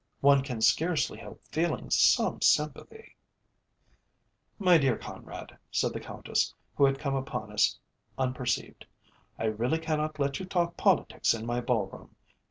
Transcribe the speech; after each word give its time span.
"One 0.21 0.41
can 0.41 0.61
scarcely 0.61 1.19
help 1.19 1.43
feeling 1.51 1.91
some 1.91 2.41
sympathy" 2.41 3.17
"My 4.67 4.79
dear 4.79 4.97
Conrad," 4.97 5.55
said 5.69 5.93
the 5.93 5.99
Countess, 5.99 6.55
who 6.75 6.85
had 6.85 6.97
come 6.97 7.13
upon 7.13 7.51
us 7.51 7.77
unperceived, 8.17 8.87
"I 9.37 9.43
really 9.45 9.77
cannot 9.77 10.17
let 10.17 10.39
you 10.39 10.47
talk 10.47 10.75
politics 10.75 11.35
in 11.35 11.45
my 11.45 11.61
ball 11.61 11.85
room. 11.85 12.15